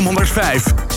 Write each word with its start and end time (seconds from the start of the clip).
nummer 0.00 0.24
5. 0.24 0.91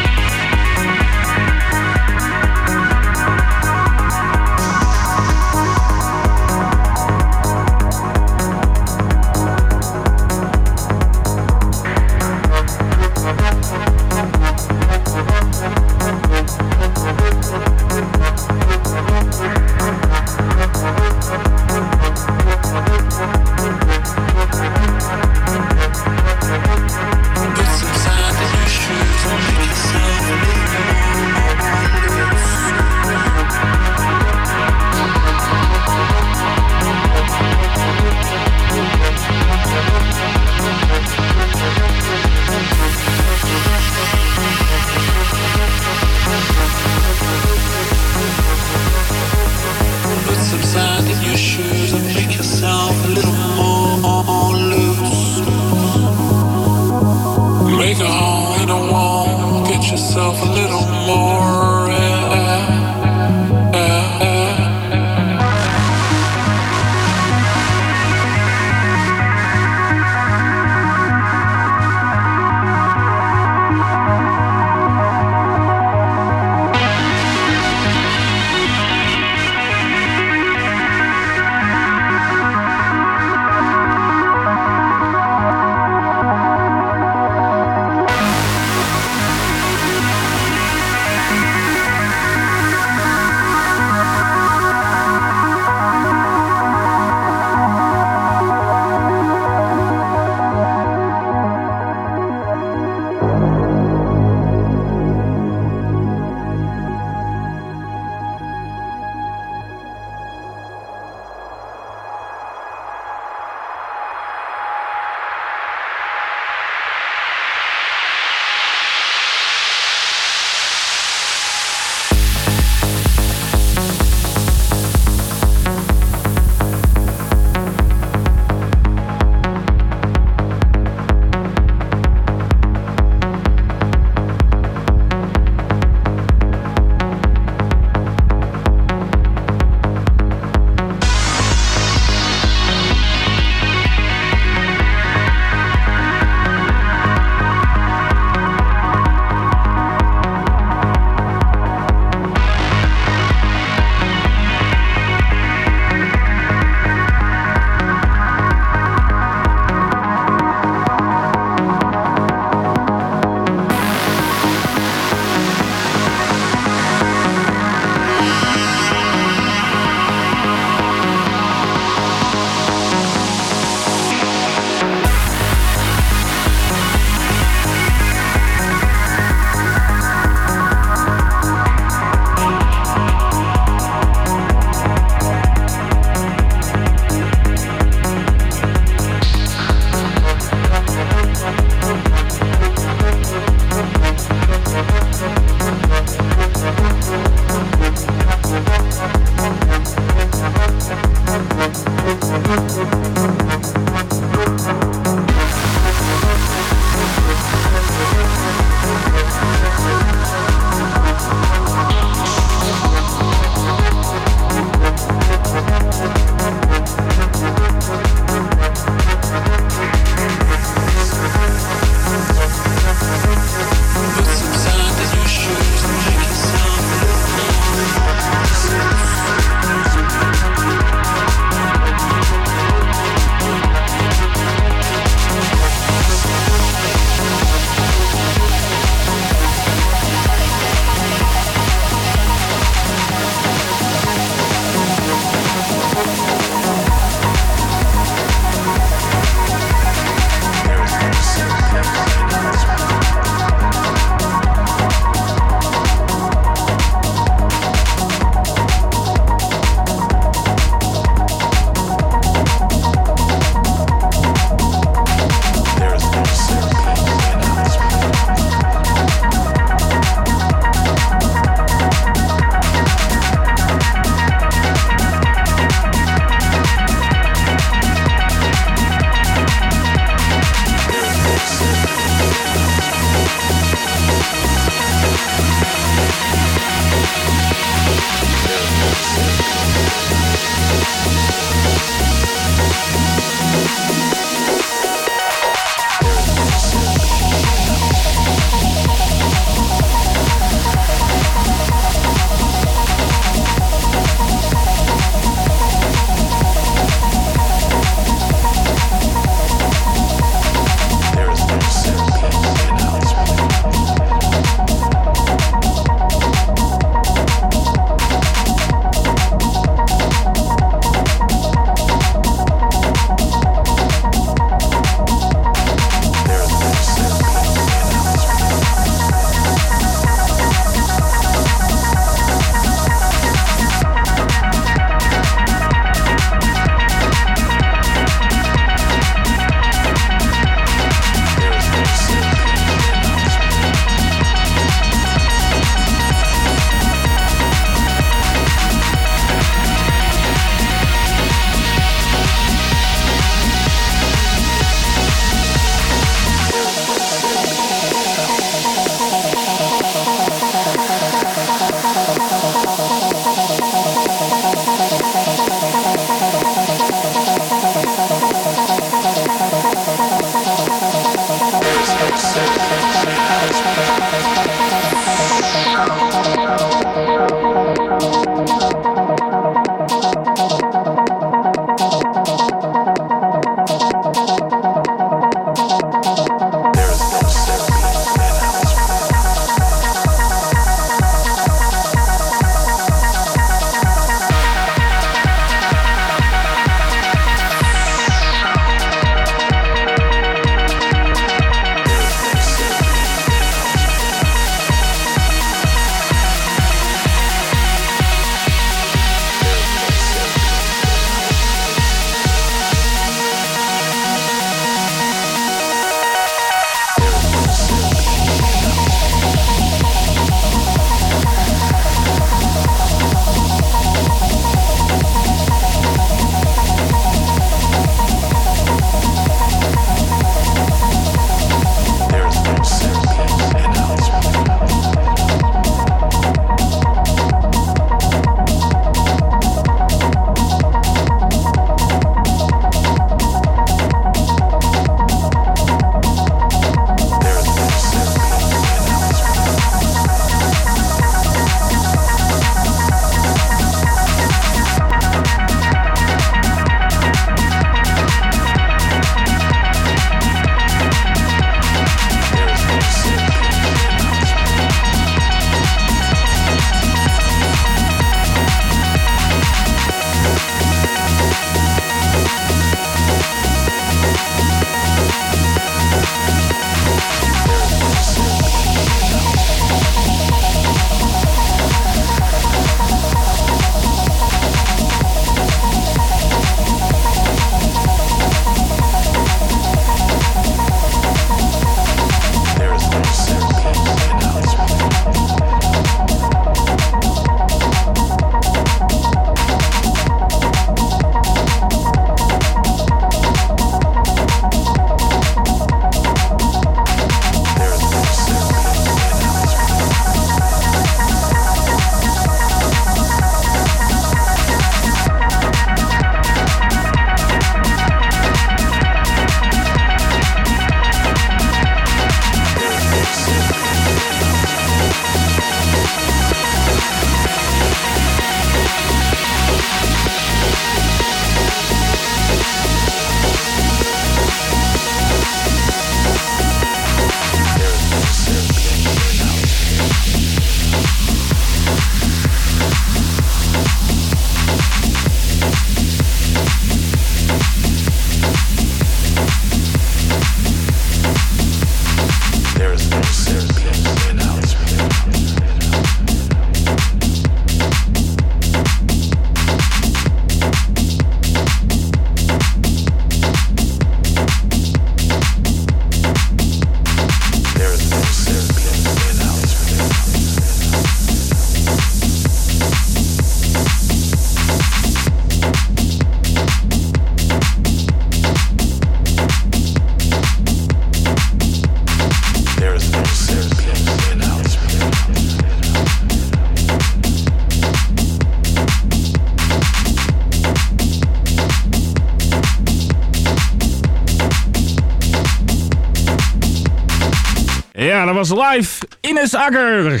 Was 598.24 598.32
live 598.32 598.82
Ines 599.02 599.34
Akker. 599.34 600.00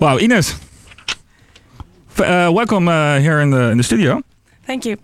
Wow, 0.00 0.18
Ines. 0.18 0.54
Uh, 2.18 2.50
welcome 2.52 2.88
uh, 2.88 3.18
here 3.20 3.40
in 3.40 3.50
the 3.50 3.70
in 3.70 3.78
the 3.78 3.82
studio. 3.84 4.20
Thank 4.66 4.84
you. 4.84 4.96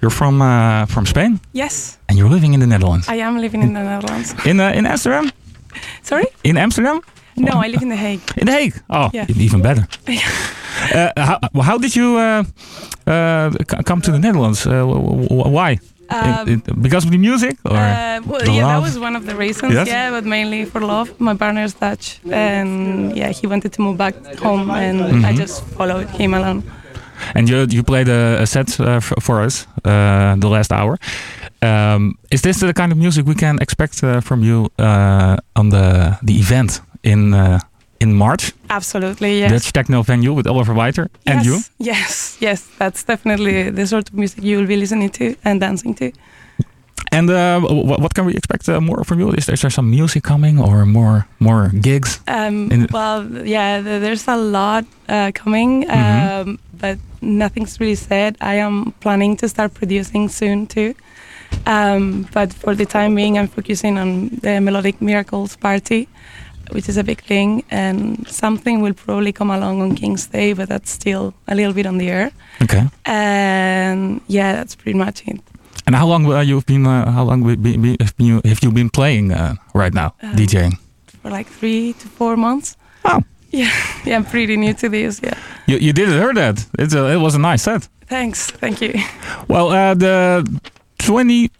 You're 0.00 0.10
from 0.10 0.40
uh, 0.42 0.86
from 0.86 1.06
Spain 1.06 1.40
Yes, 1.52 1.98
and 2.08 2.18
you're 2.18 2.30
living 2.30 2.54
in 2.54 2.60
the 2.60 2.66
Netherlands. 2.66 3.08
I 3.08 3.16
am 3.20 3.38
living 3.40 3.62
in 3.62 3.72
the 3.74 3.82
Netherlands. 3.82 4.34
In 4.46 4.60
uh, 4.60 4.72
in 4.78 4.86
Amsterdam? 4.86 5.30
Sorry? 6.02 6.24
In 6.42 6.56
Amsterdam? 6.56 7.00
No, 7.36 7.52
I 7.64 7.66
live 7.68 7.82
in 7.82 7.88
The 7.88 7.96
Hague. 7.96 8.20
In 8.36 8.46
The 8.46 8.52
Hague. 8.52 8.74
Oh, 8.88 9.10
Yeah. 9.12 9.26
even 9.36 9.60
better. 9.60 9.86
uh, 10.94 11.10
how, 11.16 11.38
how 11.62 11.78
did 11.78 11.96
you 11.96 12.16
uh, 12.16 12.44
uh, 13.10 13.50
come 13.84 14.00
to 14.02 14.12
the 14.12 14.18
Netherlands? 14.20 14.64
Uh, 14.66 14.84
wh- 14.86 15.26
wh- 15.28 15.50
why? 15.52 15.78
Um, 16.10 16.62
because 16.82 17.04
of 17.06 17.10
the 17.10 17.18
music, 17.18 17.56
or 17.64 17.76
Uh, 17.76 18.20
well, 18.26 18.46
yeah, 18.48 18.66
that 18.68 18.82
was 18.82 18.98
one 18.98 19.16
of 19.16 19.24
the 19.26 19.34
reasons. 19.34 19.72
Yes? 19.74 19.86
Yeah, 19.88 20.10
but 20.10 20.24
mainly 20.24 20.64
for 20.66 20.80
love. 20.80 21.08
My 21.18 21.34
partner 21.36 21.64
is 21.64 21.74
Dutch, 21.74 22.20
and 22.30 23.16
yeah, 23.16 23.30
he 23.32 23.46
wanted 23.46 23.72
to 23.72 23.82
move 23.82 23.96
back 23.96 24.14
home, 24.38 24.70
and 24.70 25.00
Mm-hmm. 25.00 25.24
I 25.24 25.32
just 25.40 25.62
followed 25.76 26.08
him 26.10 26.34
along. 26.34 26.62
And 27.34 27.48
you 27.48 27.66
you 27.70 27.82
played 27.82 28.08
a, 28.08 28.42
a 28.42 28.46
set 28.46 28.78
uh, 28.80 28.96
f- 28.96 29.14
for 29.22 29.40
us 29.44 29.66
uh, 29.84 30.36
the 30.40 30.48
last 30.48 30.72
hour. 30.72 30.98
Um, 31.62 32.14
is 32.30 32.40
this 32.42 32.58
the 32.58 32.72
kind 32.72 32.92
of 32.92 32.98
music 32.98 33.26
we 33.26 33.34
can 33.34 33.58
expect 33.60 34.02
uh, 34.04 34.20
from 34.20 34.42
you 34.42 34.68
uh, 34.78 35.36
on 35.56 35.70
the 35.70 36.18
the 36.26 36.34
event 36.34 36.82
in 37.02 37.32
uh, 37.34 37.58
in 38.04 38.12
March? 38.14 38.52
Absolutely, 38.68 39.30
yes. 39.40 39.50
Dutch 39.52 39.72
techno 39.72 40.02
venue 40.02 40.32
with 40.36 40.46
Oliver 40.46 40.74
Weiter 40.74 41.04
and 41.26 41.36
yes, 41.38 41.46
you. 41.46 41.56
Yes, 41.92 42.36
yes, 42.46 42.60
that's 42.78 43.04
definitely 43.04 43.70
the 43.70 43.86
sort 43.86 44.08
of 44.08 44.14
music 44.14 44.38
you 44.44 44.58
will 44.58 44.66
be 44.68 44.76
listening 44.76 45.10
to 45.10 45.24
and 45.44 45.60
dancing 45.60 45.94
to. 45.96 46.10
And 47.12 47.30
uh, 47.30 47.60
what, 47.60 48.00
what 48.00 48.12
can 48.14 48.24
we 48.26 48.32
expect 48.34 48.68
uh, 48.68 48.80
more 48.80 49.04
from 49.04 49.20
you? 49.20 49.30
Is 49.38 49.44
there, 49.46 49.54
is 49.54 49.60
there 49.60 49.70
some 49.70 49.88
music 49.90 50.22
coming 50.22 50.58
or 50.58 50.84
more 50.86 51.26
more 51.38 51.70
gigs? 51.80 52.20
Um, 52.26 52.68
well, 52.92 53.22
yeah, 53.46 53.82
th- 53.82 54.00
there's 54.02 54.26
a 54.28 54.36
lot 54.36 54.84
uh, 55.08 55.30
coming, 55.42 55.84
um, 55.90 55.96
Mhm. 55.98 56.58
but 56.80 56.98
nothing's 57.20 57.78
really 57.80 57.96
said. 57.96 58.36
I 58.40 58.54
am 58.66 58.92
planning 59.00 59.36
to 59.40 59.48
start 59.48 59.70
producing 59.74 60.28
soon 60.30 60.66
too. 60.66 60.94
Um, 61.66 62.26
but 62.32 62.52
for 62.52 62.74
the 62.74 62.84
time 62.86 63.14
being, 63.14 63.38
I'm 63.38 63.48
focusing 63.48 63.98
on 63.98 64.28
the 64.42 64.60
Melodic 64.60 65.00
Miracles 65.00 65.56
party, 65.56 66.08
which 66.72 66.88
is 66.88 66.96
a 66.96 67.02
big 67.04 67.20
thing, 67.22 67.62
and 67.70 68.26
something 68.28 68.80
will 68.82 68.94
probably 68.94 69.32
come 69.32 69.50
along 69.50 69.82
on 69.82 69.94
King's 69.94 70.26
Day, 70.26 70.52
but 70.54 70.68
that's 70.68 70.90
still 70.90 71.32
a 71.48 71.54
little 71.54 71.72
bit 71.72 71.86
on 71.86 71.98
the 71.98 72.08
air. 72.10 72.30
Okay. 72.62 72.88
And 73.04 74.20
yeah, 74.28 74.52
that's 74.52 74.74
pretty 74.74 74.98
much 74.98 75.22
it. 75.26 75.40
And 75.86 75.94
how 75.94 76.06
long 76.06 76.26
uh, 76.32 76.40
you've 76.40 76.66
been? 76.66 76.86
Uh, 76.86 77.10
how 77.12 77.24
long 77.24 77.42
be, 77.56 77.96
have 78.00 78.14
you 78.18 78.40
have 78.44 78.62
you 78.62 78.70
been 78.72 78.90
playing 78.90 79.32
uh, 79.32 79.54
right 79.74 79.92
now, 79.94 80.14
Um, 80.22 80.34
DJing? 80.36 80.72
For 81.22 81.30
like 81.30 81.48
three 81.48 81.92
to 81.98 82.08
four 82.08 82.36
months. 82.36 82.76
Oh. 83.04 83.20
Yeah, 83.50 83.70
yeah, 84.06 84.16
I'm 84.16 84.24
pretty 84.24 84.56
new 84.56 84.74
to 84.74 84.88
this. 84.88 85.20
Yeah. 85.22 85.36
You 85.66 85.78
you 85.78 85.92
didn't 85.92 86.14
hear 86.18 86.32
that? 86.34 86.66
It's 86.78 86.94
a, 86.94 87.12
it 87.12 87.18
was 87.20 87.34
a 87.34 87.38
nice 87.38 87.62
set. 87.62 87.88
Thanks. 88.08 88.50
Thank 88.60 88.80
you. 88.80 88.92
Well, 89.48 89.68
uh, 91.08 91.26
the 91.26 91.50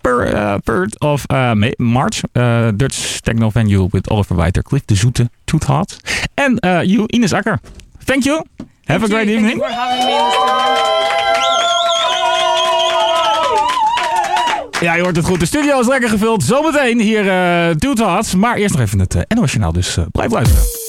23rd 0.62 0.98
of 0.98 1.24
uh, 1.30 1.54
March, 1.78 2.22
uh, 2.34 2.70
Dutch 2.76 3.20
techno 3.20 3.50
venue 3.50 3.88
with 3.92 4.10
Oliver 4.10 4.36
Weiter, 4.36 4.62
Cliff 4.62 4.84
de 4.84 4.94
Zoete, 4.94 5.30
Toet 5.44 5.64
Hot, 5.64 5.96
uh, 6.64 6.82
you, 6.84 7.06
Ines 7.06 7.32
Akker. 7.32 7.58
Thank 8.04 8.24
you. 8.24 8.44
Have 8.84 9.04
a 9.04 9.08
great 9.08 9.28
you. 9.28 9.36
evening. 9.36 9.58
Thank 9.58 9.62
you 9.62 9.68
for 9.68 9.80
having 9.80 10.06
me 10.06 10.12
in 10.12 10.18
the 10.18 10.30
studio. 10.30 10.64
Ja, 14.80 14.94
je 14.94 15.02
hoort 15.02 15.16
het 15.16 15.24
goed. 15.24 15.40
De 15.40 15.46
studio 15.46 15.80
is 15.80 15.86
lekker 15.86 16.08
gevuld. 16.08 16.42
Zometeen 16.42 17.00
hier 17.00 17.24
uh, 17.24 17.74
Hot. 17.98 18.34
Maar 18.34 18.56
eerst 18.56 18.74
nog 18.74 18.82
even 18.82 18.98
het 18.98 19.14
uh, 19.14 19.22
NOS 19.28 19.50
Journaal, 19.50 19.72
dus 19.72 19.96
uh, 19.96 20.04
blijf 20.12 20.32
luisteren. 20.32 20.83